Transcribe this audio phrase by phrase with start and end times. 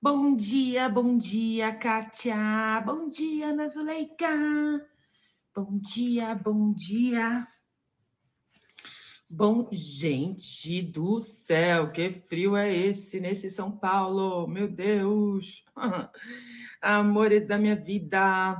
[0.00, 2.80] Bom dia, bom dia, Kátia.
[2.86, 4.30] Bom dia, Ana Zuleika.
[5.52, 7.44] Bom dia, bom dia.
[9.28, 14.46] Bom, gente do céu, que frio é esse nesse São Paulo?
[14.46, 15.64] Meu Deus.
[16.80, 18.56] Amores da minha vida.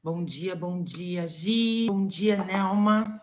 [0.00, 1.88] Bom dia, bom dia, Gi.
[1.88, 3.20] Bom dia, Nelma.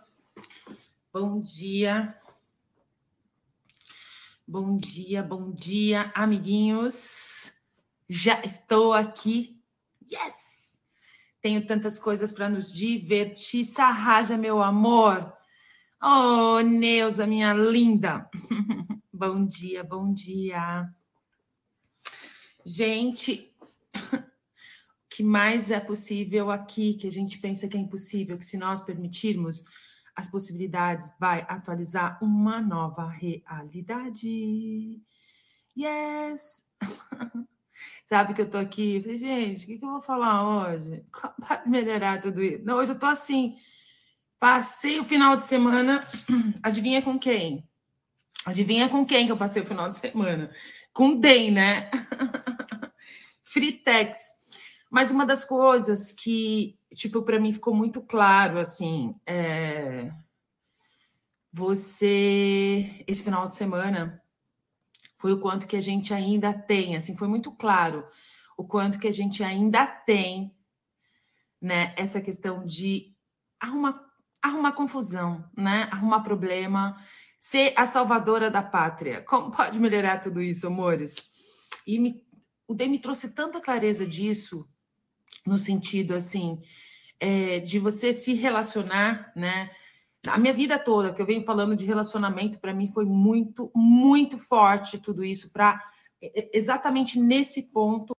[1.13, 2.13] Bom dia.
[4.47, 7.51] Bom dia, bom dia, amiguinhos.
[8.07, 9.59] Já estou aqui.
[10.03, 10.35] Yes!
[11.41, 13.65] Tenho tantas coisas para nos divertir.
[13.65, 15.33] Sarraja, meu amor.
[15.99, 18.29] Oh, Neuza, minha linda.
[19.11, 20.93] bom dia, bom dia.
[22.63, 23.51] Gente,
[25.09, 28.79] que mais é possível aqui, que a gente pensa que é impossível, que se nós
[28.79, 29.65] permitirmos
[30.15, 35.01] as possibilidades, vai atualizar uma nova realidade.
[35.77, 36.63] Yes!
[38.07, 41.03] Sabe que eu tô aqui, falei, gente, o que, que eu vou falar hoje?
[41.39, 42.63] Para melhorar tudo isso.
[42.63, 43.57] Não, hoje eu tô assim,
[44.39, 45.99] passei o final de semana,
[46.61, 47.67] adivinha com quem?
[48.45, 50.51] Adivinha com quem que eu passei o final de semana?
[50.93, 51.89] Com o DEM, né?
[53.43, 54.17] Fritex.
[54.89, 60.11] Mas uma das coisas que, tipo, para mim ficou muito claro, assim, é...
[61.51, 64.21] você, esse final de semana,
[65.17, 68.05] foi o quanto que a gente ainda tem, assim, foi muito claro
[68.57, 70.55] o quanto que a gente ainda tem,
[71.61, 73.13] né, essa questão de
[73.59, 74.01] arrumar,
[74.41, 76.97] arrumar confusão, né, arrumar problema,
[77.37, 79.21] ser a salvadora da pátria.
[79.23, 81.15] Como pode melhorar tudo isso, amores?
[81.85, 82.23] E me,
[82.67, 84.67] o Dei me trouxe tanta clareza disso,
[85.45, 86.59] no sentido assim
[87.19, 89.71] é, de você se relacionar, né?
[90.27, 94.37] A minha vida toda que eu venho falando de relacionamento para mim foi muito, muito
[94.37, 95.79] forte tudo isso para
[96.21, 98.15] é, é, exatamente nesse ponto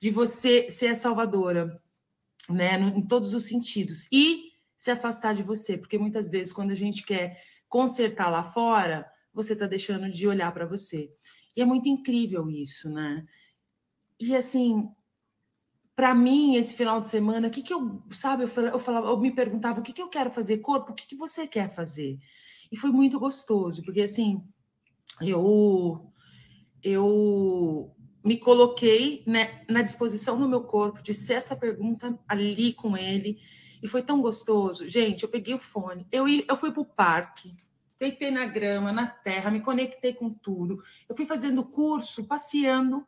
[0.00, 1.80] de você ser salvadora,
[2.48, 2.78] né?
[2.78, 7.04] Em todos os sentidos e se afastar de você, porque muitas vezes quando a gente
[7.04, 11.12] quer consertar lá fora, você está deixando de olhar para você.
[11.56, 13.26] E é muito incrível isso, né?
[14.20, 14.88] E assim,
[15.98, 19.08] para mim, esse final de semana, o que, que eu, sabe, eu falava, eu, falava,
[19.08, 21.74] eu me perguntava o que, que eu quero fazer, corpo, o que, que você quer
[21.74, 22.20] fazer?
[22.70, 24.40] E foi muito gostoso, porque assim,
[25.20, 26.08] eu,
[26.84, 27.92] eu
[28.24, 33.40] me coloquei né, na disposição do meu corpo de ser essa pergunta ali com ele,
[33.82, 34.88] e foi tão gostoso.
[34.88, 37.56] Gente, eu peguei o fone, eu, eu fui para o parque,
[37.98, 40.80] deitei na grama, na terra, me conectei com tudo.
[41.08, 43.04] Eu fui fazendo curso, passeando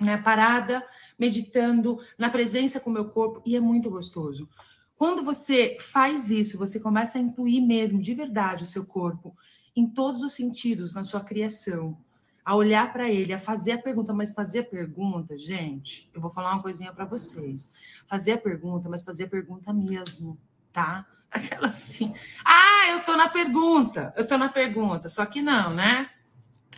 [0.00, 0.84] né, parada,
[1.18, 4.48] meditando, na presença com o meu corpo, e é muito gostoso.
[4.96, 9.36] Quando você faz isso, você começa a incluir mesmo, de verdade, o seu corpo
[9.76, 11.98] em todos os sentidos na sua criação,
[12.44, 16.30] a olhar para ele, a fazer a pergunta, mas fazer a pergunta, gente, eu vou
[16.30, 17.72] falar uma coisinha para vocês.
[18.06, 20.38] Fazer a pergunta, mas fazer a pergunta mesmo,
[20.72, 21.06] tá?
[21.30, 22.12] Aquela assim,
[22.44, 26.10] ah, eu tô na pergunta, eu tô na pergunta, só que não, né?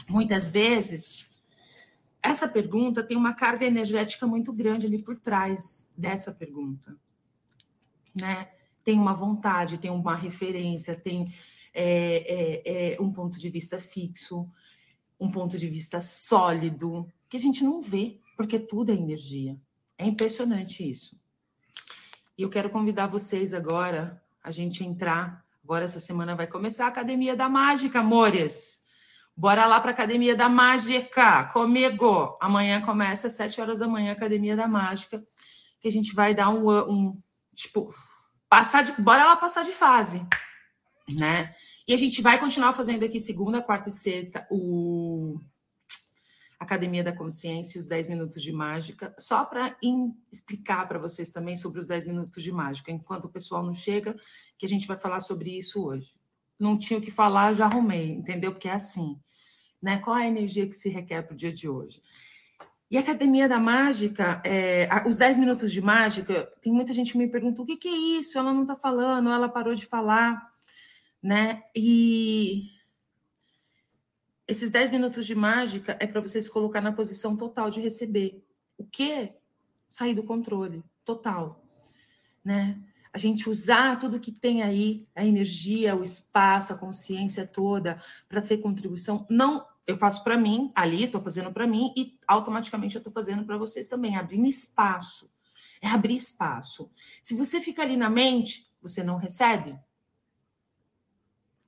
[0.09, 1.27] Muitas vezes
[2.27, 6.97] essa pergunta tem uma carga energética muito grande ali por trás dessa pergunta,
[8.15, 8.51] né?
[8.83, 11.25] Tem uma vontade, tem uma referência, tem
[11.73, 14.49] é, é, é um ponto de vista fixo,
[15.19, 19.59] um ponto de vista sólido, que a gente não vê, porque tudo é energia.
[19.99, 21.19] É impressionante isso.
[22.37, 25.45] E eu quero convidar vocês agora a gente entrar.
[25.65, 28.85] Agora, essa semana vai começar a Academia da Mágica, amores.
[29.37, 32.39] Bora lá para a Academia da Mágica, comigo.
[32.41, 35.23] Amanhã começa às 7 horas da manhã Academia da Mágica,
[35.79, 37.23] que a gente vai dar um, um
[37.55, 37.95] tipo,
[38.49, 40.27] passar de, bora lá passar de fase,
[41.07, 41.53] né?
[41.87, 45.39] E a gente vai continuar fazendo aqui segunda, quarta e sexta o
[46.59, 49.77] Academia da Consciência, os 10 minutos de mágica, só para
[50.33, 54.17] explicar para vocês também sobre os 10 minutos de mágica, enquanto o pessoal não chega,
[54.59, 56.15] que a gente vai falar sobre isso hoje.
[56.59, 58.53] Não tinha o que falar, já arrumei, entendeu?
[58.53, 59.19] Porque é assim
[59.87, 59.99] né?
[59.99, 62.03] Qual a energia que se requer para o dia de hoje?
[62.91, 67.19] E a Academia da Mágica, é, os 10 minutos de mágica, tem muita gente que
[67.19, 68.39] me pergunta o que, que é isso?
[68.39, 70.53] Ela não está falando, ela parou de falar,
[71.23, 71.65] né?
[71.75, 72.71] E
[74.47, 78.45] esses 10 minutos de mágica é para você se colocar na posição total de receber.
[78.79, 79.33] O que?
[79.89, 81.65] Sair do controle, total,
[82.45, 82.81] né?
[83.17, 87.99] A gente usar tudo que tem aí, a energia, o espaço, a consciência toda,
[88.29, 92.95] para ser contribuição, não eu faço para mim, ali estou fazendo para mim e automaticamente
[92.95, 95.33] eu estou fazendo para vocês também, abrindo espaço.
[95.81, 96.93] É abrir espaço.
[97.23, 99.79] Se você fica ali na mente, você não recebe.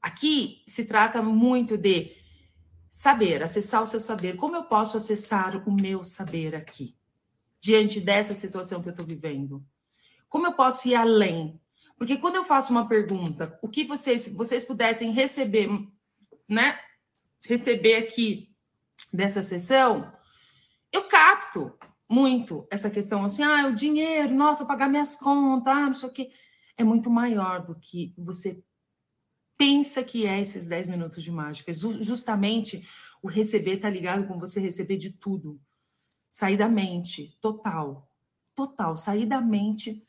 [0.03, 2.15] Aqui se trata muito de
[2.91, 4.37] saber, acessar o seu saber.
[4.37, 6.95] Como eu posso acessar o meu saber aqui,
[7.59, 9.65] diante dessa situação que eu estou vivendo?
[10.29, 11.61] Como eu posso ir além?
[11.97, 15.69] Porque quando eu faço uma pergunta, o que vocês, vocês pudessem receber,
[16.49, 16.79] né?
[17.45, 18.55] Receber aqui
[19.13, 20.13] dessa sessão,
[20.93, 21.77] eu capto
[22.09, 26.13] muito essa questão assim, ah, o dinheiro, nossa, pagar minhas contas, ah, não sei o
[26.13, 26.31] quê.
[26.77, 28.63] É muito maior do que você
[29.57, 31.73] pensa que é esses 10 minutos de mágica.
[31.73, 32.89] Justamente
[33.21, 35.61] o receber está ligado com você receber de tudo.
[36.31, 38.08] Sair da mente, total.
[38.59, 38.97] Total.
[38.97, 40.05] Sair da mente,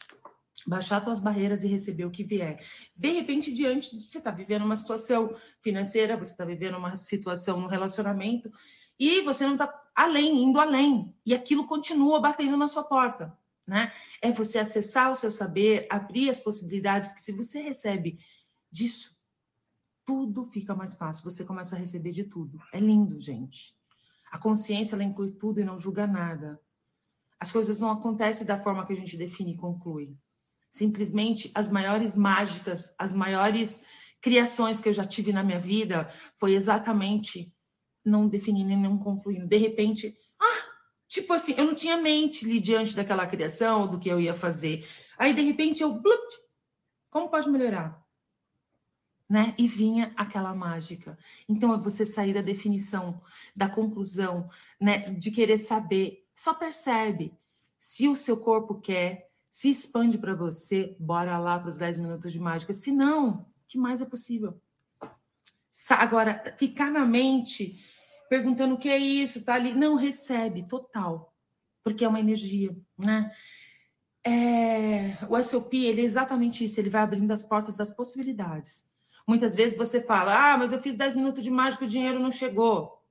[0.66, 2.66] baixar suas barreiras e receber o que vier.
[2.96, 7.62] De repente, diante de você está vivendo uma situação financeira, você está vivendo uma situação
[7.62, 8.52] no relacionamento,
[8.98, 11.16] e você não está além, indo além.
[11.24, 13.38] E aquilo continua batendo na sua porta.
[13.68, 13.94] Né?
[14.20, 18.18] É você acessar o seu saber, abrir as possibilidades, porque se você recebe
[18.72, 19.16] disso,
[20.04, 22.60] tudo fica mais fácil, você começa a receber de tudo.
[22.74, 23.78] É lindo, gente.
[24.32, 26.60] A consciência ela inclui tudo e não julga nada.
[27.40, 30.16] As coisas não acontecem da forma que a gente define e conclui.
[30.70, 33.84] Simplesmente as maiores mágicas, as maiores
[34.22, 37.54] criações que eu já tive na minha vida foi exatamente
[38.06, 39.48] não definindo e não concluindo.
[39.48, 40.66] De repente, ah,
[41.08, 44.86] tipo assim, eu não tinha mente ali diante daquela criação, do que eu ia fazer.
[45.18, 46.38] Aí, de repente, eu, blut,
[47.10, 48.00] como pode melhorar?
[49.30, 49.54] né?
[49.58, 51.18] E vinha aquela mágica.
[51.48, 53.22] Então é você sair da definição,
[53.56, 54.50] da conclusão,
[54.82, 54.98] né?
[55.12, 56.26] De querer saber.
[56.40, 57.38] Só percebe
[57.78, 62.32] se o seu corpo quer, se expande para você, bora lá para os 10 minutos
[62.32, 62.72] de mágica.
[62.72, 64.58] Se não, que mais é possível?
[65.90, 67.84] Agora, ficar na mente
[68.30, 69.74] perguntando o que é isso, tá ali.
[69.74, 71.36] Não, recebe, total.
[71.84, 73.36] Porque é uma energia, né?
[74.24, 78.88] É, o SOP, ele é exatamente isso, ele vai abrindo as portas das possibilidades.
[79.28, 82.32] Muitas vezes você fala, ah, mas eu fiz 10 minutos de mágica, o dinheiro não
[82.32, 83.04] chegou.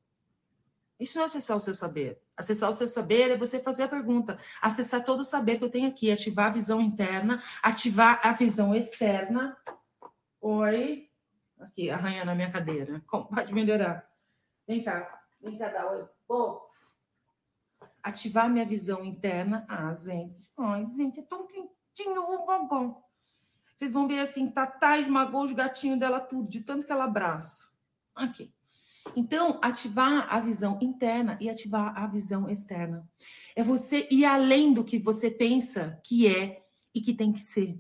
[0.99, 2.27] Isso não é acessar o seu saber.
[2.39, 5.71] Acessar o seu saber é você fazer a pergunta, acessar todo o saber que eu
[5.71, 9.57] tenho aqui, ativar a visão interna, ativar a visão externa.
[10.41, 11.11] Oi,
[11.59, 13.03] aqui, arranhando a minha cadeira.
[13.09, 14.09] Como pode melhorar?
[14.69, 16.09] Vem cá, vem cá, dá oi.
[16.29, 16.61] Oh.
[18.01, 19.67] Ativar minha visão interna.
[19.69, 23.03] Ah, gente, ai, gente, é tão quentinho o bombom.
[23.75, 27.73] Vocês vão ver assim, Tatá esmagou os gatinhos dela tudo, de tanto que ela abraça.
[28.15, 28.55] Aqui.
[29.17, 33.09] Então, ativar a visão interna e ativar a visão externa.
[33.55, 36.65] É você ir além do que você pensa que é
[36.95, 37.79] e que tem que ser.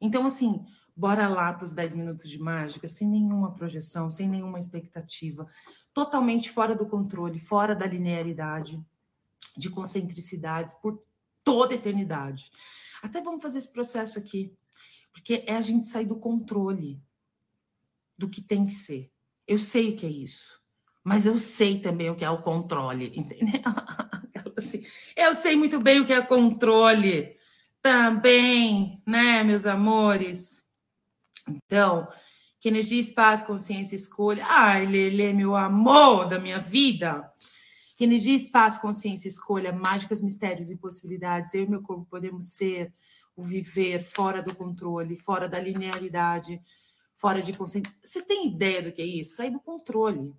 [0.00, 0.64] Então, assim,
[0.96, 5.46] bora lá para os 10 minutos de mágica, sem nenhuma projeção, sem nenhuma expectativa,
[5.94, 8.84] totalmente fora do controle, fora da linearidade,
[9.56, 11.02] de concentricidades por
[11.42, 12.50] toda a eternidade.
[13.02, 14.56] Até vamos fazer esse processo aqui.
[15.12, 17.02] Porque é a gente sair do controle
[18.16, 19.10] do que tem que ser.
[19.48, 20.60] Eu sei o que é isso,
[21.02, 23.62] mas eu sei também o que é o controle, entendeu?
[24.54, 24.84] Assim,
[25.16, 27.34] eu sei muito bem o que é controle
[27.80, 30.68] também, né, meus amores?
[31.48, 32.06] Então,
[32.60, 34.44] que energia, espaço, consciência, escolha.
[34.46, 37.32] Ai, Lele, meu amor da minha vida.
[37.96, 41.54] Que energia, espaço, consciência, escolha, mágicas, mistérios e possibilidades.
[41.54, 42.92] Eu e meu corpo podemos ser
[43.34, 46.60] o viver fora do controle, fora da linearidade,
[47.18, 47.92] fora de consciência.
[48.02, 49.36] Você tem ideia do que é isso?
[49.36, 50.32] Sair do controle.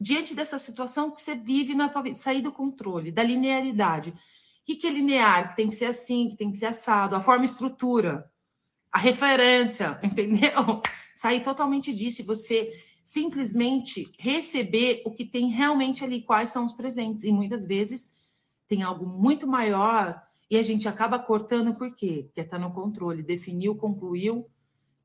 [0.00, 4.10] Diante dessa situação que você vive na tua vida, sair do controle, da linearidade.
[4.10, 4.14] O
[4.64, 5.50] que, é linear?
[5.50, 8.30] Que tem que ser assim, que tem que ser assado, a forma estrutura,
[8.90, 10.82] a referência, entendeu?
[11.14, 12.72] Sair totalmente disso e você
[13.04, 17.24] simplesmente receber o que tem realmente ali, quais são os presentes.
[17.24, 18.16] E muitas vezes
[18.66, 20.20] tem algo muito maior
[20.50, 22.28] e a gente acaba cortando por quê?
[22.34, 24.46] Quer estar tá no controle, definiu, concluiu,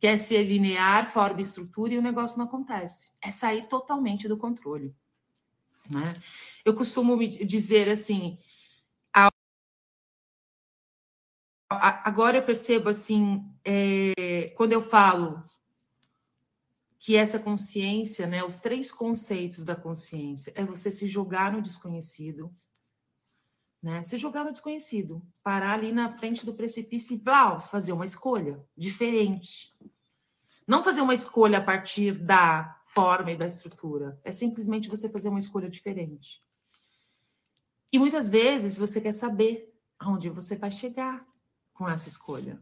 [0.02, 3.12] quer ser linear, forma estrutura e o negócio não acontece.
[3.22, 4.96] É sair totalmente do controle.
[5.88, 6.14] Né?
[6.66, 8.40] Eu costumo dizer assim,
[11.70, 15.40] agora eu percebo assim, é, quando eu falo
[16.98, 22.52] que essa consciência, né, os três conceitos da consciência, é você se jogar no desconhecido,
[23.82, 24.04] né?
[24.04, 28.64] Se jogar no desconhecido, parar ali na frente do precipício e blau, fazer uma escolha
[28.78, 29.74] diferente.
[30.72, 34.18] Não fazer uma escolha a partir da forma e da estrutura.
[34.24, 36.42] É simplesmente você fazer uma escolha diferente.
[37.92, 41.28] E muitas vezes você quer saber aonde você vai chegar
[41.74, 42.58] com essa escolha.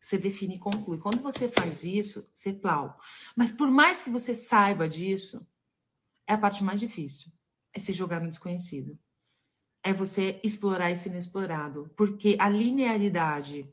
[0.00, 0.98] Você define e conclui.
[0.98, 2.98] Quando você faz isso, você plau.
[3.36, 5.46] Mas por mais que você saiba disso,
[6.26, 7.30] é a parte mais difícil.
[7.72, 8.98] É se jogar no desconhecido
[9.86, 13.70] é você explorar esse inexplorado, porque a linearidade,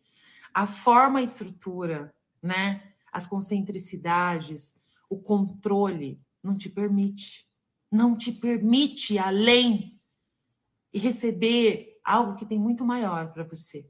[0.54, 7.50] a forma e estrutura, né, as concentricidades, o controle não te permite.
[7.92, 10.00] não te permite além
[10.94, 13.86] e receber algo que tem muito maior para você.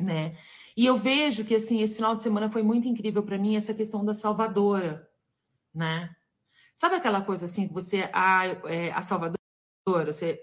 [0.00, 0.36] Né?
[0.74, 3.74] E eu vejo que assim, esse final de semana foi muito incrível para mim essa
[3.74, 5.06] questão da salvadora,
[5.74, 6.14] né?
[6.74, 9.38] Sabe aquela coisa assim, você a, é, a salvadora,
[9.86, 10.40] você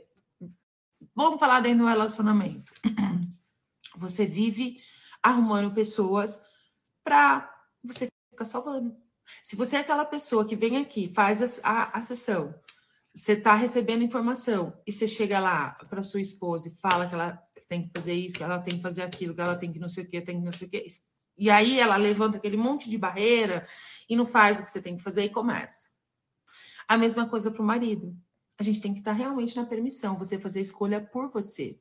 [1.15, 2.71] vamos falar dentro do relacionamento.
[3.97, 4.77] Você vive
[5.21, 6.41] arrumando pessoas
[7.03, 7.49] para
[7.83, 8.95] você ficar salvando.
[9.43, 12.53] Se você é aquela pessoa que vem aqui, faz a, a, a sessão,
[13.13, 17.41] você está recebendo informação e você chega lá para sua esposa e fala que ela
[17.67, 19.89] tem que fazer isso, que ela tem que fazer aquilo, que ela tem que não
[19.89, 20.85] sei o que, tem que não sei o que.
[21.37, 23.65] E aí ela levanta aquele monte de barreira
[24.09, 25.89] e não faz o que você tem que fazer e começa.
[26.87, 28.15] A mesma coisa para o marido.
[28.59, 31.79] A gente tem que estar tá realmente na permissão, você fazer a escolha por você.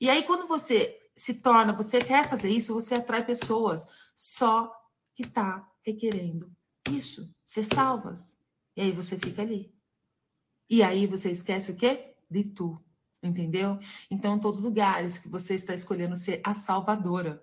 [0.00, 4.72] E aí, quando você se torna, você quer fazer isso, você atrai pessoas só
[5.14, 6.50] que está requerendo
[6.92, 7.28] isso.
[7.44, 8.38] Você salvas.
[8.76, 9.74] E aí você fica ali.
[10.70, 12.14] E aí você esquece o quê?
[12.30, 12.80] De tu.
[13.20, 13.80] Entendeu?
[14.08, 17.42] Então, em todos os lugares que você está escolhendo ser a salvadora.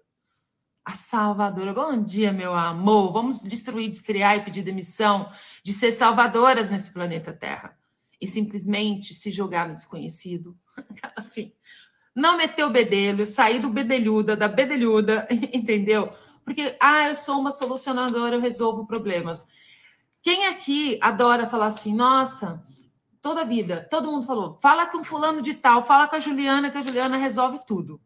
[0.86, 1.74] A salvadora.
[1.74, 3.12] Bom dia, meu amor.
[3.12, 5.30] Vamos destruir, descriar e pedir demissão
[5.62, 7.78] de ser salvadoras nesse planeta Terra.
[8.22, 10.58] E simplesmente se jogar no desconhecido.
[11.16, 11.52] assim.
[12.16, 16.12] Não meter o bedelho, sair do bedelhuda, da bedelhuda, entendeu?
[16.46, 19.48] Porque, ah, eu sou uma solucionadora, eu resolvo problemas.
[20.22, 22.66] Quem aqui adora falar assim, nossa,
[23.22, 26.78] toda vida, todo mundo falou, fala com fulano de tal, fala com a Juliana, que
[26.78, 28.00] a Juliana resolve tudo.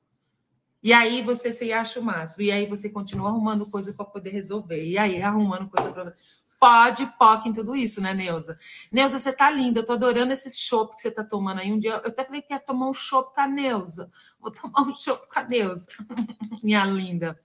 [0.82, 2.44] E aí você se acha o máximo.
[2.44, 4.84] E aí você continua arrumando coisa para poder resolver.
[4.84, 6.16] E aí arrumando coisa para
[6.60, 8.60] pode POC em tudo isso, né, Neuza?
[8.92, 9.80] Neuza, você tá linda.
[9.80, 11.72] Eu tô adorando esse chopp que você tá tomando aí.
[11.72, 14.12] Um dia eu até falei que ia tomar um chopp com a Neuza.
[14.40, 15.88] Vou tomar um chopp com a Neuza.
[16.62, 17.40] Minha linda.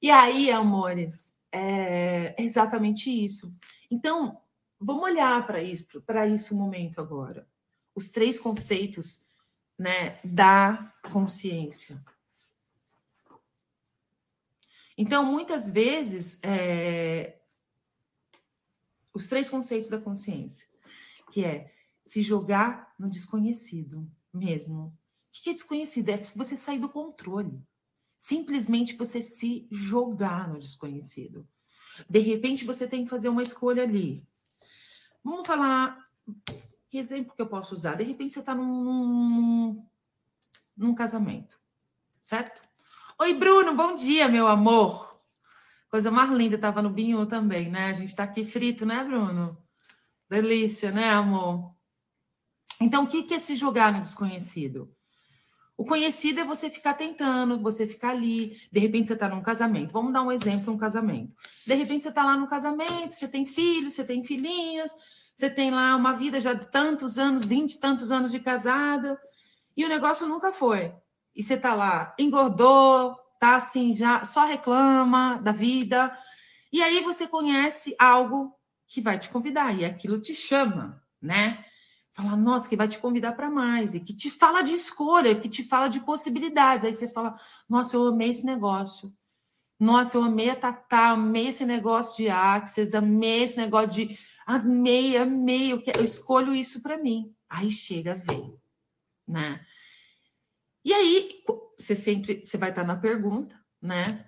[0.00, 3.52] E aí, amores, é exatamente isso.
[3.90, 4.40] Então,
[4.80, 7.46] vamos olhar para isso, para isso um momento agora.
[7.94, 9.26] Os três conceitos,
[9.76, 12.00] né, da consciência.
[14.96, 17.37] Então, muitas vezes, é,
[19.18, 20.68] os três conceitos da consciência,
[21.32, 21.74] que é
[22.06, 24.86] se jogar no desconhecido mesmo.
[24.86, 26.08] O que é desconhecido?
[26.08, 27.60] É você sair do controle.
[28.16, 31.46] Simplesmente você se jogar no desconhecido.
[32.08, 34.24] De repente, você tem que fazer uma escolha ali.
[35.22, 36.08] Vamos falar.
[36.88, 37.96] Que exemplo que eu posso usar?
[37.96, 39.84] De repente, você está num,
[40.76, 41.60] num casamento,
[42.20, 42.62] certo?
[43.18, 45.07] Oi, Bruno, bom dia, meu amor.
[45.90, 47.86] Coisa mais linda, estava no binho também, né?
[47.86, 49.56] A gente está aqui frito, né, Bruno?
[50.28, 51.74] Delícia, né, amor?
[52.80, 54.94] Então, o que é se jogar no desconhecido?
[55.78, 58.60] O conhecido é você ficar tentando, você ficar ali.
[58.70, 59.92] De repente você está num casamento.
[59.92, 61.36] Vamos dar um exemplo, um casamento.
[61.64, 64.90] De repente você está lá no casamento, você tem filhos, você tem filhinhos,
[65.36, 69.16] você tem lá uma vida já de tantos anos, vinte e tantos anos de casada,
[69.76, 70.92] e o negócio nunca foi.
[71.32, 76.16] E você está lá, engordou, tá assim, já só reclama da vida.
[76.72, 78.54] E aí você conhece algo
[78.86, 81.64] que vai te convidar, e aquilo te chama, né?
[82.22, 85.48] fala, nossa, que vai te convidar para mais, e que te fala de escolha, que
[85.48, 86.84] te fala de possibilidades.
[86.84, 87.34] Aí você fala,
[87.68, 89.14] nossa, eu amei esse negócio.
[89.78, 94.18] Nossa, eu amei a Tatá, amei esse negócio de Axis, amei esse negócio de.
[94.44, 97.32] Amei, amei, eu, eu escolho isso para mim.
[97.48, 98.58] Aí chega, vem,
[99.26, 99.64] né?
[100.88, 101.28] E aí,
[101.78, 104.26] você sempre, você vai estar na pergunta, né?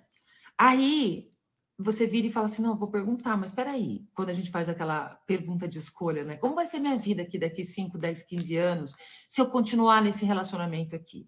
[0.55, 1.31] Aí,
[1.75, 4.69] você vira e fala assim: não, vou perguntar, mas espera aí, quando a gente faz
[4.69, 6.37] aquela pergunta de escolha, né?
[6.37, 8.93] Como vai ser minha vida aqui daqui 5, 10, 15 anos
[9.27, 11.27] se eu continuar nesse relacionamento aqui?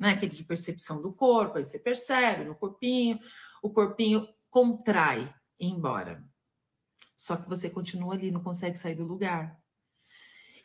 [0.00, 0.10] Né?
[0.14, 3.20] Aquele de percepção do corpo, aí você percebe no corpinho,
[3.62, 6.24] o corpinho contrai e embora.
[7.16, 9.56] Só que você continua ali, não consegue sair do lugar.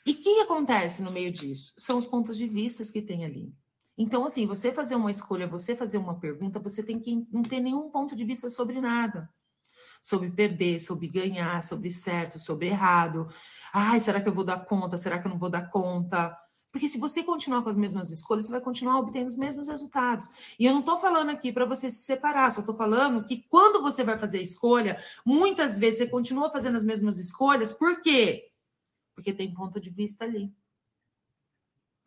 [0.03, 1.75] E o que acontece no meio disso?
[1.77, 3.55] São os pontos de vista que tem ali.
[3.97, 7.59] Então, assim, você fazer uma escolha, você fazer uma pergunta, você tem que não ter
[7.59, 9.29] nenhum ponto de vista sobre nada.
[10.01, 13.27] Sobre perder, sobre ganhar, sobre certo, sobre errado.
[13.73, 14.97] Ai, será que eu vou dar conta?
[14.97, 16.37] Será que eu não vou dar conta?
[16.71, 20.29] Porque se você continuar com as mesmas escolhas, você vai continuar obtendo os mesmos resultados.
[20.59, 23.81] E eu não estou falando aqui para você se separar, só estou falando que quando
[23.81, 28.51] você vai fazer a escolha, muitas vezes você continua fazendo as mesmas escolhas, por quê?
[29.15, 30.53] Porque tem ponto de vista ali.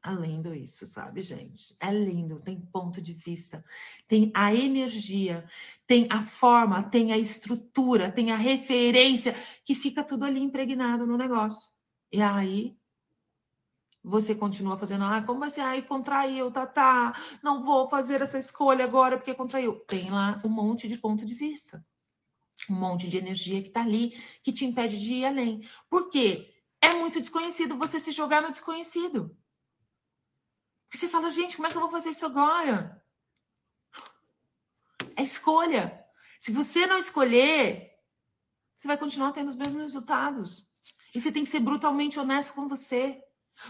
[0.03, 1.77] É lindo isso, sabe, gente?
[1.81, 3.63] É lindo, tem ponto de vista,
[4.09, 5.45] tem a energia,
[5.87, 11.19] tem a forma, tem a estrutura, tem a referência, que fica tudo ali impregnado no
[11.19, 11.71] negócio.
[12.11, 12.77] E aí
[14.03, 15.61] você continua fazendo, ah, como vai ser?
[15.61, 19.81] Ai, contraiu, tá, tá, não vou fazer essa escolha agora porque contraiu.
[19.81, 21.85] Tem lá um monte de ponto de vista,
[22.71, 25.61] um monte de energia que tá ali, que te impede de ir além.
[25.91, 26.55] Por quê?
[26.81, 29.37] é muito desconhecido você se jogar no desconhecido.
[30.93, 33.03] Você fala, gente, como é que eu vou fazer isso agora?
[35.17, 36.05] É escolha.
[36.39, 37.91] Se você não escolher,
[38.77, 40.69] você vai continuar tendo os mesmos resultados.
[41.15, 43.23] E você tem que ser brutalmente honesto com você.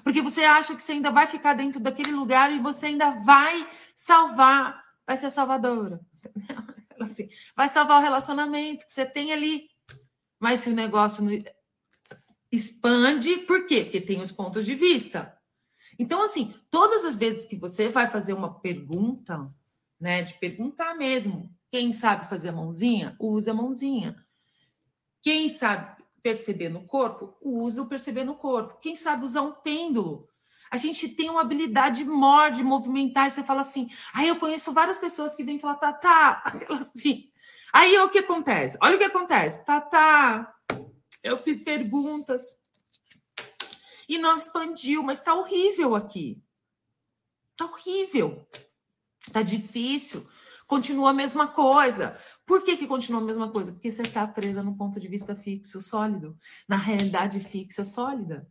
[0.04, 3.68] Porque você acha que você ainda vai ficar dentro daquele lugar e você ainda vai
[3.94, 6.00] salvar, vai ser salvadora.
[7.00, 9.68] Assim, vai salvar o relacionamento que você tem ali.
[10.38, 11.26] Mas se o negócio
[12.52, 13.82] expande, por quê?
[13.84, 15.36] Porque tem os pontos de vista.
[16.00, 19.52] Então, assim, todas as vezes que você vai fazer uma pergunta,
[20.00, 24.16] né, de perguntar mesmo, quem sabe fazer a mãozinha, usa a mãozinha.
[25.20, 28.78] Quem sabe perceber no corpo, usa o perceber no corpo.
[28.80, 30.26] Quem sabe usar um pêndulo.
[30.70, 33.90] A gente tem uma habilidade maior de movimentar, e você fala assim.
[34.14, 36.42] Aí eu conheço várias pessoas que vêm falar, tá, tá,
[36.80, 37.24] assim.
[37.74, 38.78] Aí o que acontece?
[38.82, 39.66] Olha o que acontece.
[39.66, 40.50] Tá, tá.
[41.22, 42.59] Eu fiz perguntas
[44.14, 46.42] e não expandiu, mas tá horrível aqui.
[47.56, 48.46] Tá horrível.
[49.32, 50.26] Tá difícil
[50.70, 52.16] continua a mesma coisa.
[52.46, 53.72] Por que, que continua a mesma coisa?
[53.72, 56.38] Porque você está presa no ponto de vista fixo, sólido,
[56.68, 58.48] na realidade fixa, sólida,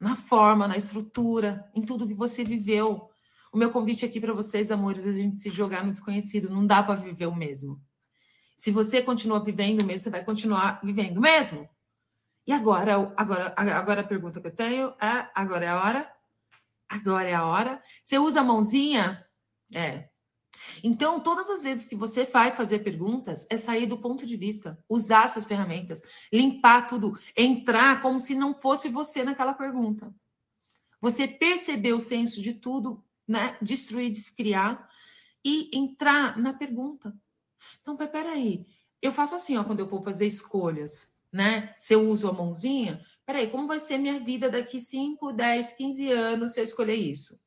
[0.00, 3.10] na forma, na estrutura, em tudo que você viveu.
[3.52, 6.48] O meu convite aqui para vocês, amores, é a gente se jogar no desconhecido.
[6.48, 7.78] Não dá para viver o mesmo.
[8.56, 11.68] Se você continua vivendo o mesmo, você vai continuar vivendo o mesmo.
[12.50, 16.12] E agora, agora, agora a pergunta que eu tenho é: agora é a hora?
[16.88, 17.80] Agora é a hora?
[18.02, 19.24] Você usa a mãozinha?
[19.72, 20.08] É,
[20.82, 24.76] então, todas as vezes que você vai fazer perguntas, é sair do ponto de vista,
[24.88, 26.02] usar suas ferramentas,
[26.32, 30.12] limpar tudo, entrar como se não fosse você naquela pergunta.
[31.00, 33.56] Você perceber o senso de tudo, né?
[33.62, 34.90] Destruir, descriar
[35.44, 37.16] e entrar na pergunta.
[37.80, 38.66] Então, peraí,
[39.00, 41.72] eu faço assim, ó, quando eu vou fazer escolhas, né?
[41.76, 46.12] Se eu uso a mãozinha, peraí, como vai ser minha vida daqui 5, 10, 15
[46.12, 47.40] anos se eu escolher isso?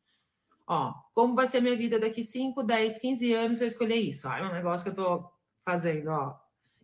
[0.66, 4.28] Ó, como vai ser minha vida daqui 5, 10, 15 anos se eu escolher isso?
[4.28, 5.30] Ó, é um negócio que eu tô
[5.66, 6.40] fazendo, ó.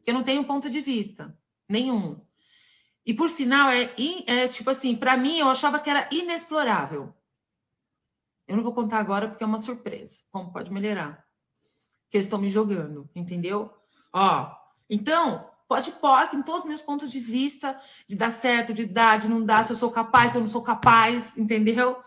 [0.06, 2.20] Eu não tenho ponto de vista nenhum.
[3.06, 3.94] E por sinal, é,
[4.28, 7.14] é tipo assim, para mim eu achava que era inexplorável.
[8.48, 10.24] Eu não vou contar agora porque é uma surpresa.
[10.32, 11.26] Como pode melhorar?
[12.10, 13.72] Que eu estou me jogando, entendeu?
[14.12, 14.52] Ó,
[14.90, 19.20] então, pode pode, em todos os meus pontos de vista, de dar certo, de dar,
[19.20, 22.04] de não dar, se eu sou capaz, se eu não sou capaz, entendeu?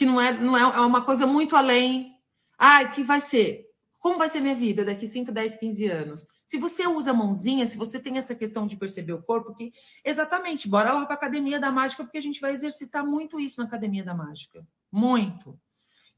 [0.00, 2.16] que não é, não é, é uma coisa muito além.
[2.56, 3.66] Ah, que vai ser?
[3.98, 6.26] Como vai ser minha vida daqui 5, 10, 15 anos?
[6.46, 9.74] Se você usa a mãozinha, se você tem essa questão de perceber o corpo, que
[10.02, 13.60] exatamente, bora lá para a academia da mágica, porque a gente vai exercitar muito isso
[13.60, 14.66] na academia da mágica.
[14.90, 15.60] Muito.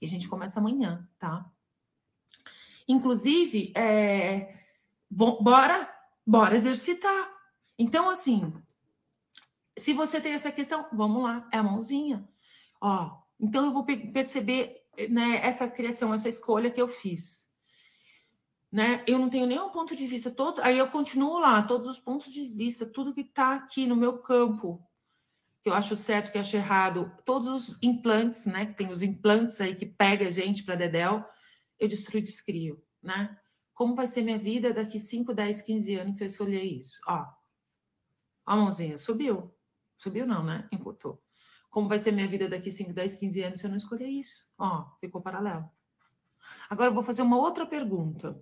[0.01, 1.45] E a gente começa amanhã, tá?
[2.87, 4.62] Inclusive, é,
[5.13, 5.93] bora,
[6.27, 7.31] bora exercitar.
[7.79, 8.53] Então, assim,
[9.79, 12.27] se você tem essa questão, vamos lá, é a mãozinha.
[12.81, 17.51] Ó, então, eu vou perceber né, essa criação, essa escolha que eu fiz.
[18.71, 19.05] Né?
[19.07, 22.33] Eu não tenho nenhum ponto de vista todo, aí eu continuo lá, todos os pontos
[22.33, 24.83] de vista, tudo que está aqui no meu campo,
[25.63, 28.67] que eu acho certo, que eu acho errado, todos os implantes, né?
[28.67, 31.25] Que tem os implantes aí que pega a gente para Dedel,
[31.79, 33.39] eu destruo e descrio, né?
[33.83, 37.01] Como vai ser minha vida daqui 5, 10, 15 anos se eu escolher isso?
[37.05, 37.27] Ó,
[38.47, 39.53] a mãozinha subiu.
[39.99, 40.69] Subiu não, né?
[40.71, 41.21] Encurtou.
[41.69, 44.49] Como vai ser minha vida daqui 5, 10, 15 anos se eu não escolher isso?
[44.57, 45.69] Ó, ficou paralelo.
[46.71, 48.41] Agora eu vou fazer uma outra pergunta.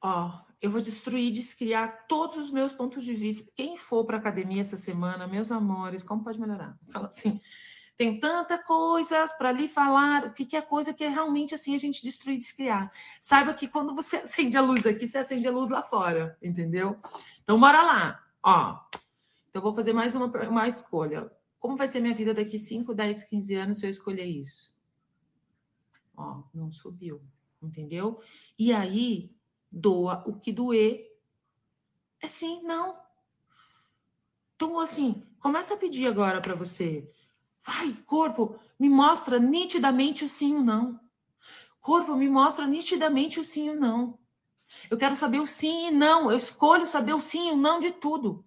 [0.00, 3.50] Ó, eu vou destruir, descriar todos os meus pontos de vista.
[3.56, 6.78] Quem for para academia essa semana, meus amores, como pode melhorar?
[6.92, 7.40] Fala assim,
[7.98, 11.74] tem tanta coisas para lhe falar, o que, que é coisa que é realmente assim
[11.74, 12.90] a gente destruir, descriar.
[13.20, 16.96] Saiba que quando você acende a luz aqui, você acende a luz lá fora, entendeu?
[17.42, 18.24] Então bora lá.
[18.40, 18.78] Ó,
[19.50, 21.28] então, vou fazer mais uma, uma escolha.
[21.58, 24.72] Como vai ser minha vida daqui 5, 10, 15 anos se eu escolher isso?
[26.16, 27.20] Ó, não subiu,
[27.60, 28.20] entendeu?
[28.56, 29.34] E aí,
[29.68, 31.12] doa o que doer.
[32.20, 33.00] É sim, não.
[34.54, 37.10] Então, assim, começa a pedir agora para você.
[37.64, 40.98] Vai, corpo, me mostra nitidamente o sim ou não.
[41.80, 44.18] Corpo, me mostra nitidamente o sim ou não.
[44.90, 46.30] Eu quero saber o sim e não.
[46.30, 48.44] Eu escolho saber o sim e o não de tudo.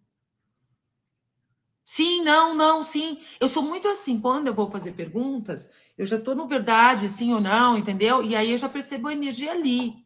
[1.83, 3.19] Sim, não, não, sim.
[3.39, 4.19] Eu sou muito assim.
[4.19, 8.23] Quando eu vou fazer perguntas, eu já estou no verdade, sim ou não, entendeu?
[8.23, 10.05] E aí eu já percebo a energia ali.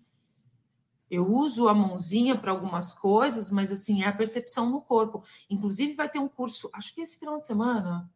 [1.10, 5.24] Eu uso a mãozinha para algumas coisas, mas assim, é a percepção no corpo.
[5.50, 8.12] Inclusive, vai ter um curso, acho que esse final de semana,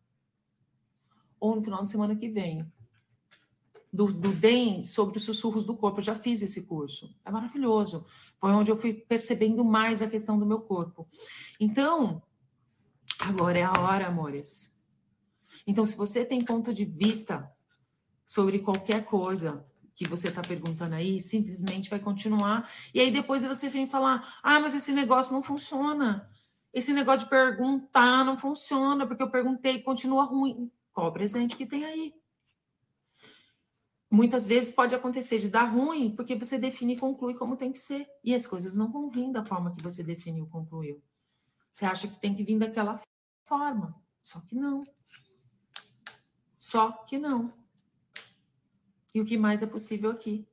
[1.39, 2.65] ou no final de semana que vem.
[3.91, 5.99] do, do DEM sobre os sussurros do corpo.
[5.99, 7.15] Eu já fiz esse curso.
[7.25, 8.05] É maravilhoso.
[8.37, 11.07] Foi onde eu fui percebendo mais a questão do meu corpo.
[11.59, 12.21] Então,
[13.19, 14.77] agora é a hora, amores.
[15.65, 17.51] Então, se você tem ponto de vista
[18.25, 22.71] sobre qualquer coisa que você está perguntando aí, simplesmente vai continuar.
[22.93, 26.29] E aí depois você vem falar: ah, mas esse negócio não funciona.
[26.71, 30.71] Esse negócio de perguntar não funciona, porque eu perguntei e continua ruim.
[30.93, 32.13] Qual o presente que tem aí?
[34.09, 37.79] muitas vezes pode acontecer de dar ruim porque você define e conclui como tem que
[37.79, 38.07] ser.
[38.23, 41.01] E as coisas não vão vir da forma que você definiu e concluiu.
[41.71, 42.99] Você acha que tem que vir daquela
[43.43, 43.95] forma.
[44.21, 44.79] Só que não.
[46.57, 47.53] Só que não.
[49.13, 50.47] E o que mais é possível aqui?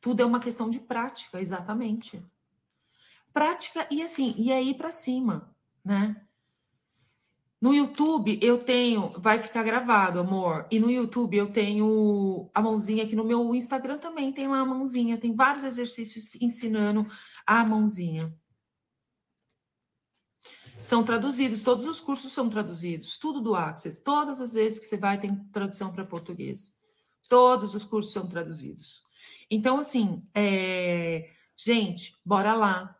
[0.00, 2.22] Tudo é uma questão de prática, exatamente.
[3.32, 6.26] Prática e assim, e aí para cima, né?
[7.60, 10.66] No YouTube eu tenho, vai ficar gravado, amor.
[10.70, 15.18] E no YouTube eu tenho a mãozinha aqui no meu Instagram também tem uma mãozinha,
[15.18, 17.06] tem vários exercícios ensinando
[17.46, 18.34] a mãozinha.
[20.80, 24.02] São traduzidos, todos os cursos são traduzidos, tudo do Access.
[24.02, 26.74] Todas as vezes que você vai tem tradução para português.
[27.28, 29.02] Todos os cursos são traduzidos.
[29.50, 31.28] Então, assim, é...
[31.54, 32.96] gente, bora lá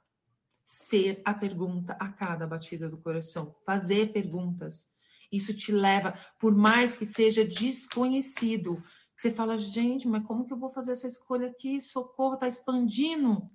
[0.71, 4.95] ser a pergunta a cada batida do coração, fazer perguntas.
[5.31, 8.81] Isso te leva, por mais que seja desconhecido,
[9.17, 11.81] você fala, gente, mas como que eu vou fazer essa escolha aqui?
[11.81, 13.51] Socorro, tá expandindo.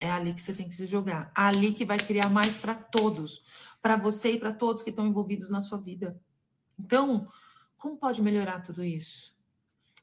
[0.00, 1.30] É ali que você tem que se jogar.
[1.32, 3.44] Ali que vai criar mais para todos,
[3.80, 6.20] para você e para todos que estão envolvidos na sua vida.
[6.76, 7.28] Então,
[7.76, 9.36] como pode melhorar tudo isso?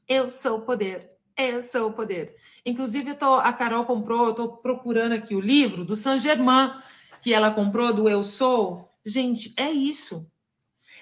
[0.08, 1.13] Eu sou o poder.
[1.36, 2.36] Esse é o poder.
[2.64, 6.72] Inclusive, tô, a Carol comprou, eu estou procurando aqui o livro do Saint Germain,
[7.20, 8.88] que ela comprou, do Eu Sou.
[9.04, 10.30] Gente, é isso.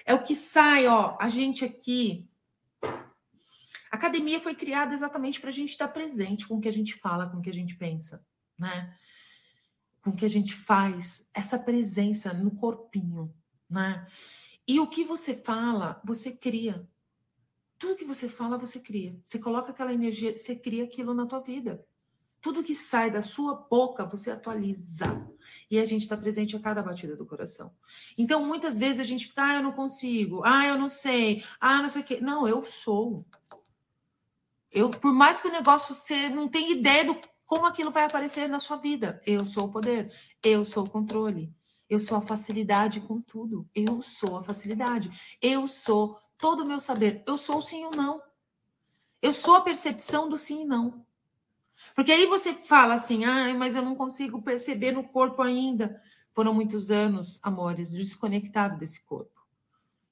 [0.05, 1.15] É o que sai, ó.
[1.19, 2.27] A gente aqui.
[3.91, 6.95] A academia foi criada exatamente para a gente estar presente com o que a gente
[6.95, 8.25] fala, com o que a gente pensa,
[8.57, 8.95] né?
[10.01, 13.31] Com o que a gente faz, essa presença no corpinho,
[13.69, 14.07] né?
[14.67, 16.87] E o que você fala, você cria.
[17.83, 19.13] Tudo que você fala, você cria.
[19.25, 21.85] Você coloca aquela energia, você cria aquilo na tua vida.
[22.39, 25.29] Tudo que sai da sua boca, você atualiza.
[25.69, 27.75] E a gente está presente a cada batida do coração.
[28.17, 31.81] Então, muitas vezes a gente fica, ah, eu não consigo, ah, eu não sei, ah,
[31.81, 32.21] não sei o quê.
[32.21, 33.25] Não, eu sou.
[34.71, 38.47] Eu, por mais que o negócio você não tenha ideia do como aquilo vai aparecer
[38.47, 39.21] na sua vida.
[39.25, 40.09] Eu sou o poder,
[40.41, 41.53] eu sou o controle,
[41.89, 43.69] eu sou a facilidade com tudo.
[43.75, 47.23] Eu sou a facilidade, eu sou todo o meu saber.
[47.25, 48.21] Eu sou o sim ou não.
[49.21, 51.05] Eu sou a percepção do sim e não.
[51.95, 56.01] Porque aí você fala assim, ah, mas eu não consigo perceber no corpo ainda.
[56.33, 59.31] Foram muitos anos, amores, desconectado desse corpo.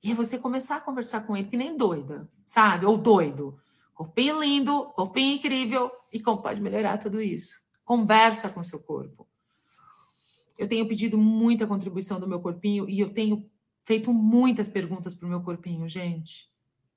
[0.03, 2.85] E aí você começar a conversar com ele que nem doida, sabe?
[2.85, 3.59] Ou doido.
[3.93, 5.91] Corpinho lindo, corpinho incrível.
[6.11, 7.59] E como pode melhorar tudo isso?
[7.83, 9.27] Conversa com seu corpo.
[10.57, 13.50] Eu tenho pedido muita contribuição do meu corpinho e eu tenho
[13.91, 16.49] feito muitas perguntas para o meu corpinho, gente.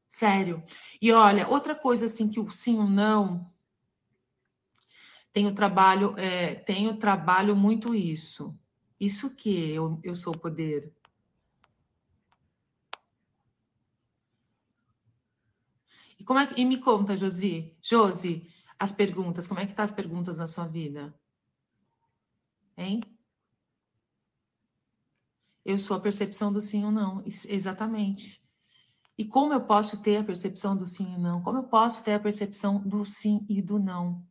[0.08, 0.62] Sério.
[1.02, 3.52] E olha, outra coisa assim que o sim ou não
[5.32, 8.56] tenho trabalho, é, tenho trabalho muito isso.
[9.00, 10.94] Isso que eu, eu sou poder.
[16.16, 19.82] E como é que, e me conta, Josi, Josi, as perguntas, como é que tá
[19.82, 21.12] as perguntas na sua vida?
[22.76, 23.00] Hein?
[25.64, 27.22] Eu sou a percepção do sim ou não.
[27.48, 28.42] Exatamente.
[29.16, 31.40] E como eu posso ter a percepção do sim e não?
[31.42, 34.22] Como eu posso ter a percepção do sim e do não?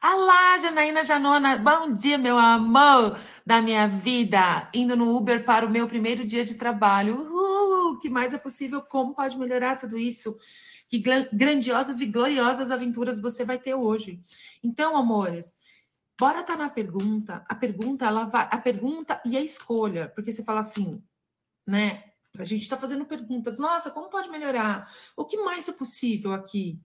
[0.00, 4.68] Alá, Janaína Janona, bom dia, meu amor da minha vida.
[4.74, 7.20] Indo no Uber para o meu primeiro dia de trabalho.
[7.20, 8.82] Uhul, o que mais é possível?
[8.82, 10.38] Como pode melhorar tudo isso?
[10.88, 14.20] Que grandiosas e gloriosas aventuras você vai ter hoje.
[14.62, 15.56] Então, amores,
[16.18, 17.44] Bora tá na pergunta.
[17.48, 21.02] A pergunta, ela vai, a pergunta e a escolha, porque você fala assim,
[21.66, 22.04] né?
[22.38, 23.58] A gente está fazendo perguntas.
[23.58, 24.90] Nossa, como pode melhorar?
[25.16, 26.80] O que mais é possível aqui,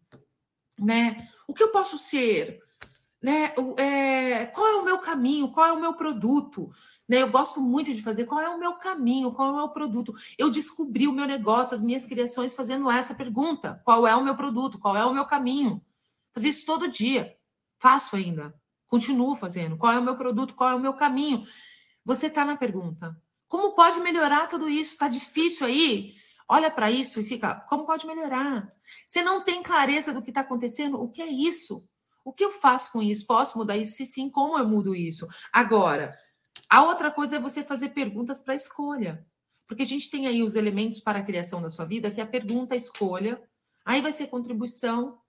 [0.79, 1.29] né?
[1.47, 2.61] O que eu posso ser?
[3.21, 3.53] Né?
[3.77, 5.51] É, qual é o meu caminho?
[5.51, 6.71] Qual é o meu produto?
[7.07, 7.21] Né?
[7.21, 10.13] Eu gosto muito de fazer qual é o meu caminho, qual é o meu produto.
[10.37, 14.35] Eu descobri o meu negócio, as minhas criações fazendo essa pergunta: qual é o meu
[14.35, 14.79] produto?
[14.79, 15.81] Qual é o meu caminho?
[16.33, 17.37] Fazer isso todo dia.
[17.79, 18.60] Faço ainda.
[18.91, 19.77] Continuo fazendo.
[19.77, 20.53] Qual é o meu produto?
[20.53, 21.45] Qual é o meu caminho?
[22.03, 23.15] Você está na pergunta.
[23.47, 24.91] Como pode melhorar tudo isso?
[24.91, 26.13] Está difícil aí?
[26.45, 28.67] Olha para isso e fica, como pode melhorar?
[29.07, 31.01] Você não tem clareza do que está acontecendo?
[31.01, 31.87] O que é isso?
[32.25, 33.25] O que eu faço com isso?
[33.25, 33.93] Posso mudar isso?
[33.93, 35.25] Se sim, como eu mudo isso?
[35.53, 36.13] Agora,
[36.69, 39.25] a outra coisa é você fazer perguntas para escolha.
[39.65, 42.25] Porque a gente tem aí os elementos para a criação da sua vida, que é
[42.25, 43.41] a pergunta, a escolha,
[43.85, 45.20] aí vai ser contribuição,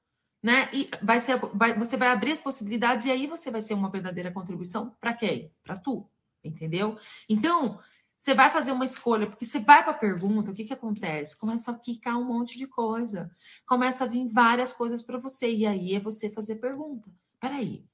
[0.43, 0.69] né?
[0.73, 3.91] E vai ser, vai, você vai abrir as possibilidades e aí você vai ser uma
[3.91, 5.53] verdadeira contribuição para quem?
[5.63, 6.09] Para tu,
[6.43, 6.99] entendeu?
[7.29, 7.79] Então,
[8.19, 11.37] você vai fazer uma escolha, porque você vai para a pergunta, o que, que acontece?
[11.37, 13.31] Começa a quicar um monte de coisa,
[13.67, 17.11] começa a vir várias coisas para você, e aí é você fazer pergunta.
[17.41, 17.85] Peraí,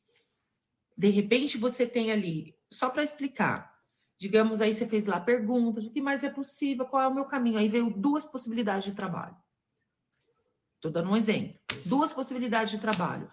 [0.96, 3.74] de repente você tem ali, só para explicar,
[4.18, 7.24] digamos aí você fez lá perguntas, o que mais é possível, qual é o meu
[7.24, 7.58] caminho?
[7.58, 9.36] Aí veio duas possibilidades de trabalho.
[10.78, 11.58] Estou dando um exemplo.
[11.84, 13.28] Duas possibilidades de trabalho.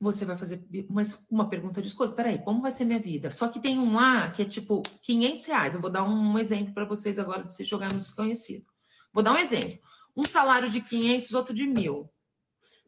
[0.00, 2.12] Você vai fazer uma, uma pergunta de escolha.
[2.12, 3.30] Peraí, como vai ser minha vida?
[3.30, 5.74] Só que tem um lá que é tipo 500 reais.
[5.74, 8.66] Eu vou dar um exemplo para vocês agora de se jogar no desconhecido.
[9.12, 9.78] Vou dar um exemplo.
[10.16, 12.10] Um salário de 500, outro de mil.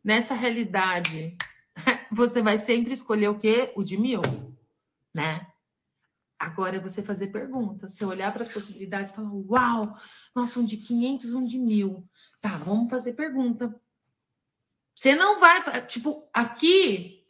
[0.03, 1.37] Nessa realidade,
[2.11, 3.73] você vai sempre escolher o quê?
[3.77, 4.21] O de mil,
[5.15, 5.47] né?
[6.39, 7.93] Agora é você fazer perguntas.
[7.93, 9.97] Você olhar para as possibilidades e falar: Uau,
[10.35, 12.09] nossa, um de 500, um de mil.
[12.41, 13.75] Tá, vamos fazer pergunta.
[14.95, 15.87] Você não vai.
[15.87, 17.27] Tipo, aqui,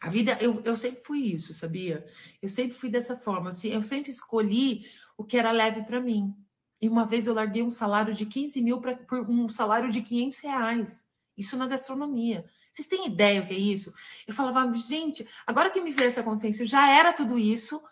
[0.00, 0.38] a vida.
[0.40, 2.06] Eu, eu sempre fui isso, sabia?
[2.40, 3.50] Eu sempre fui dessa forma.
[3.50, 6.34] Assim, eu sempre escolhi o que era leve para mim.
[6.80, 10.02] E uma vez eu larguei um salário de 15 mil pra, por um salário de
[10.02, 11.08] 500 reais.
[11.36, 12.44] Isso na gastronomia.
[12.72, 13.92] Vocês têm ideia o que é isso?
[14.26, 17.82] Eu falava, gente, agora que me veio essa consciência, já era tudo isso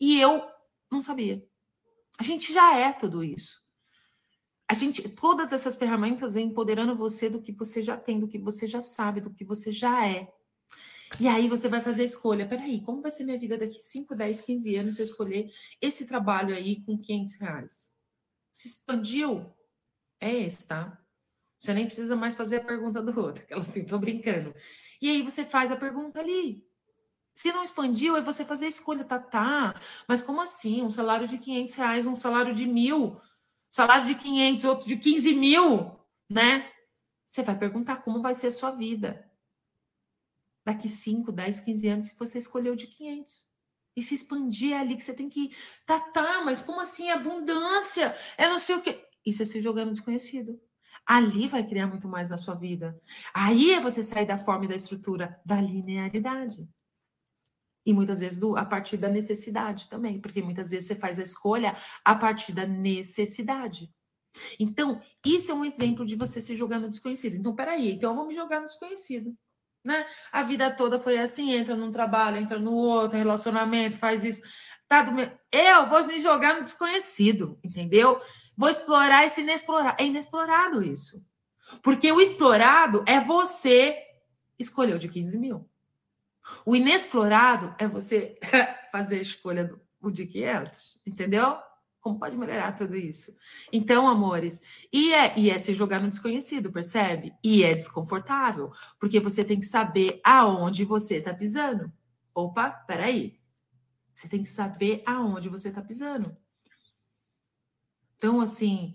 [0.00, 0.46] e eu
[0.90, 1.44] não sabia.
[2.18, 3.60] A gente já é tudo isso.
[4.68, 8.38] A gente, todas essas ferramentas é empoderando você do que você já tem, do que
[8.38, 10.28] você já sabe, do que você já é.
[11.20, 12.48] E aí você vai fazer a escolha.
[12.48, 16.04] Peraí, como vai ser minha vida daqui 5, 10, 15 anos se eu escolher esse
[16.04, 17.92] trabalho aí com 500 reais?
[18.52, 19.54] Se expandiu?
[20.20, 21.00] É esse, tá?
[21.58, 23.42] Você nem precisa mais fazer a pergunta do outro.
[23.44, 24.54] Aquela assim, tô brincando.
[25.00, 26.65] E aí você faz a pergunta ali.
[27.36, 29.78] Se não expandiu, é você fazer a escolha, tá, tá.
[30.08, 30.82] Mas como assim?
[30.82, 33.20] Um salário de 500 reais, um salário de mil,
[33.68, 36.72] salário de 500, outro de 15 mil, né?
[37.26, 39.30] Você vai perguntar como vai ser a sua vida.
[40.64, 43.46] Daqui 5, 10, 15 anos, se você escolheu de 500.
[43.94, 45.56] E se expandir é ali que você tem que ir.
[45.84, 47.10] Tá, tá, mas como assim?
[47.10, 49.06] Abundância, é não sei o quê.
[49.26, 50.58] Isso é se jogando desconhecido.
[51.04, 52.98] Ali vai criar muito mais na sua vida.
[53.34, 56.66] Aí é você sair da forma e da estrutura da linearidade.
[57.86, 61.22] E muitas vezes do, a partir da necessidade também, porque muitas vezes você faz a
[61.22, 63.88] escolha a partir da necessidade.
[64.58, 67.36] Então, isso é um exemplo de você se jogar no desconhecido.
[67.36, 69.34] Então, peraí, então vamos jogar no desconhecido.
[69.84, 70.04] Né?
[70.32, 74.42] A vida toda foi assim: entra num trabalho, entra no outro, relacionamento, faz isso.
[74.88, 75.30] Tá do meu...
[75.50, 78.20] Eu vou me jogar no desconhecido, entendeu?
[78.56, 79.96] Vou explorar esse inexplorado.
[80.00, 81.22] É inexplorado isso.
[81.82, 83.96] Porque o explorado é você
[84.58, 85.68] escolheu de 15 mil.
[86.64, 88.38] O inexplorado é você
[88.92, 91.56] fazer a escolha do, o de 500, entendeu?
[92.00, 93.36] Como pode melhorar tudo isso?
[93.72, 97.34] Então, amores, e é, e é se jogar no desconhecido, percebe?
[97.42, 101.92] E é desconfortável, porque você tem que saber aonde você está pisando.
[102.32, 103.40] Opa, peraí.
[104.14, 106.36] Você tem que saber aonde você está pisando.
[108.16, 108.94] Então, assim,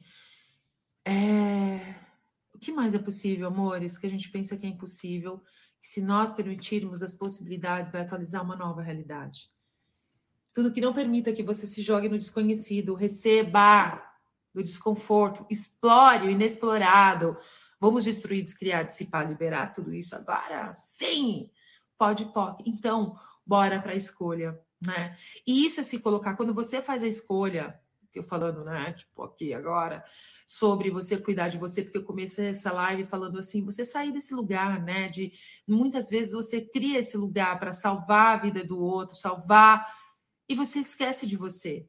[1.06, 1.96] é...
[2.54, 5.44] o que mais é possível, amores, que a gente pensa que é impossível?
[5.82, 9.50] Se nós permitirmos as possibilidades, vai atualizar uma nova realidade.
[10.54, 14.00] Tudo que não permita que você se jogue no desconhecido, receba
[14.54, 17.36] do desconforto, explore o inexplorado.
[17.80, 20.72] Vamos destruir, descriar, dissipar, liberar tudo isso agora?
[20.74, 21.50] Sim!
[21.98, 22.64] Pode, pode.
[22.68, 25.16] Então, bora para a escolha, né?
[25.48, 27.80] E isso é se colocar, quando você faz a escolha,
[28.20, 30.04] eu falando, né, tipo aqui agora,
[30.46, 34.34] sobre você cuidar de você, porque eu comecei essa live falando assim, você sair desse
[34.34, 35.08] lugar, né?
[35.10, 35.32] De
[35.68, 39.86] muitas vezes você cria esse lugar para salvar a vida do outro, salvar,
[40.48, 41.88] e você esquece de você.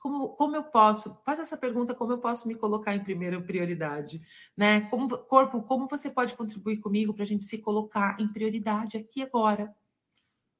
[0.00, 1.20] Como, como eu posso?
[1.24, 4.20] Faz essa pergunta, como eu posso me colocar em primeira prioridade,
[4.56, 4.82] né?
[4.82, 9.22] Como corpo, como você pode contribuir comigo para a gente se colocar em prioridade aqui
[9.22, 9.74] agora?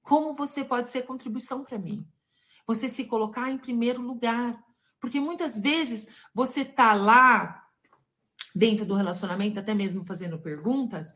[0.03, 2.05] Como você pode ser contribuição para mim?
[2.67, 4.59] Você se colocar em primeiro lugar.
[5.01, 7.67] Porque muitas vezes você tá lá
[8.55, 11.15] dentro do relacionamento, até mesmo fazendo perguntas,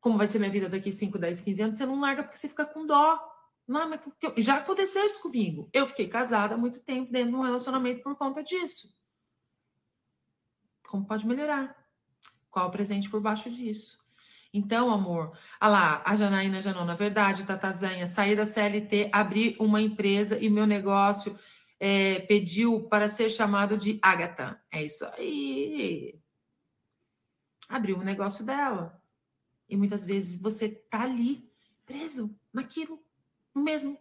[0.00, 2.48] como vai ser minha vida daqui 5, 10, 15 anos, você não larga porque você
[2.48, 3.18] fica com dó.
[3.66, 4.00] Não, mas
[4.38, 5.68] já aconteceu isso comigo.
[5.72, 8.88] Eu fiquei casada há muito tempo dentro de um relacionamento por conta disso.
[10.86, 11.76] Como pode melhorar?
[12.50, 13.98] Qual o presente por baixo disso?
[14.54, 20.38] Então, amor, ah lá, a Janaína Janona, verdade, Tatazanha, sair da CLT, abrir uma empresa
[20.38, 21.38] e meu negócio
[21.80, 24.60] é, pediu para ser chamado de Agatha.
[24.70, 26.18] É isso aí.
[27.68, 29.00] Abriu um negócio dela.
[29.68, 31.50] E muitas vezes você tá ali,
[31.84, 33.02] preso naquilo
[33.54, 33.98] mesmo.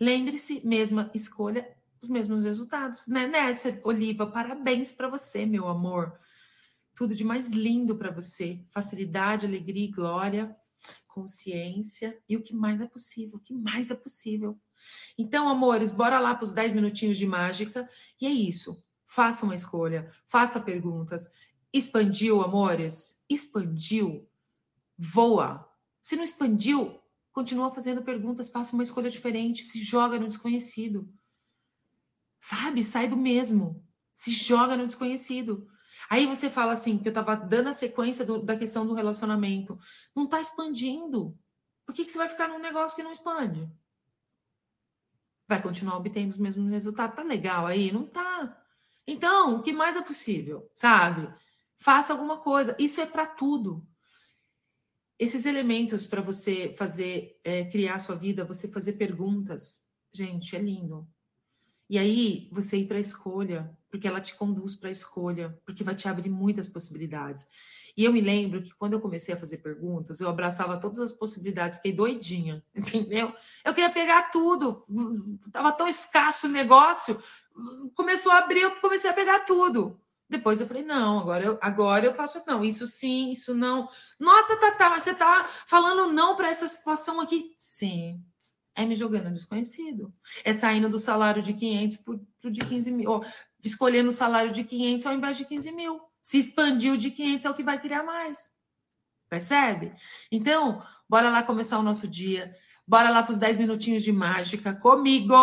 [0.00, 3.26] Lembre-se, mesma escolha, os mesmos resultados, né?
[3.26, 6.18] Nessa, Oliva, parabéns para você, meu amor.
[6.94, 8.64] Tudo de mais lindo para você.
[8.70, 10.56] Facilidade, alegria e glória,
[11.06, 14.58] consciência e o que mais é possível, o que mais é possível.
[15.16, 17.88] Então, amores, bora lá para os 10 minutinhos de mágica.
[18.20, 18.82] E é isso.
[19.06, 21.30] Faça uma escolha, faça perguntas.
[21.72, 23.24] Expandiu, amores?
[23.28, 24.28] Expandiu?
[24.96, 25.68] Voa.
[26.00, 27.00] Se não expandiu,
[27.32, 31.12] continua fazendo perguntas, faça uma escolha diferente, se joga no desconhecido.
[32.40, 32.84] Sabe?
[32.84, 33.84] Sai do mesmo.
[34.12, 35.66] Se joga no desconhecido.
[36.14, 39.76] Aí você fala assim, que eu estava dando a sequência do, da questão do relacionamento.
[40.14, 41.36] Não está expandindo.
[41.84, 43.68] Por que, que você vai ficar num negócio que não expande?
[45.48, 47.16] Vai continuar obtendo os mesmos resultados.
[47.16, 47.90] Tá legal aí?
[47.90, 48.64] Não tá.
[49.04, 51.28] Então, o que mais é possível, sabe?
[51.78, 52.76] Faça alguma coisa.
[52.78, 53.84] Isso é para tudo.
[55.18, 60.60] Esses elementos para você fazer, é, criar a sua vida, você fazer perguntas, gente, é
[60.60, 61.08] lindo.
[61.88, 65.84] E aí você ir para a escolha, porque ela te conduz para a escolha, porque
[65.84, 67.46] vai te abrir muitas possibilidades.
[67.96, 71.12] E eu me lembro que quando eu comecei a fazer perguntas, eu abraçava todas as
[71.12, 73.32] possibilidades, fiquei doidinha, entendeu?
[73.64, 74.82] Eu queria pegar tudo,
[75.46, 77.22] estava tão escasso o negócio,
[77.94, 80.00] começou a abrir, eu comecei a pegar tudo.
[80.28, 83.88] Depois eu falei, não, agora eu, agora eu faço não, isso sim, isso não.
[84.18, 87.54] Nossa, Tatá, mas você está falando não para essa situação aqui?
[87.56, 88.20] Sim,
[88.74, 90.12] é me jogando desconhecido.
[90.44, 92.14] É saindo do salário de 500 para
[92.48, 93.10] o de 15 mil.
[93.10, 93.24] Ou
[93.62, 96.00] escolhendo o salário de 500 ao invés de 15 mil.
[96.20, 98.52] Se expandiu de 500 é o que vai criar mais.
[99.28, 99.92] Percebe?
[100.30, 102.54] Então, bora lá começar o nosso dia.
[102.86, 105.34] Bora lá para os 10 minutinhos de mágica comigo.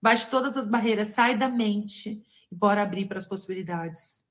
[0.00, 4.26] Baixe todas as barreiras, sai da mente e bora abrir para as possibilidades.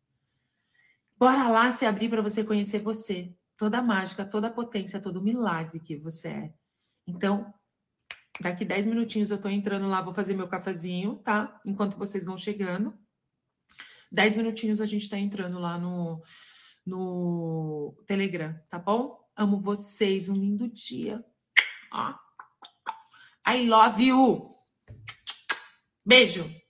[1.18, 5.18] Bora lá se abrir para você conhecer você, toda a mágica, toda a potência, todo
[5.18, 6.54] o milagre que você é.
[7.08, 7.54] Então,
[8.40, 11.60] Daqui 10 minutinhos eu tô entrando lá, vou fazer meu cafezinho, tá?
[11.66, 12.98] Enquanto vocês vão chegando.
[14.12, 16.22] 10 minutinhos a gente tá entrando lá no,
[16.86, 19.20] no Telegram, tá bom?
[19.36, 21.24] Amo vocês, um lindo dia.
[23.48, 24.50] I love you.
[26.06, 26.61] Beijo.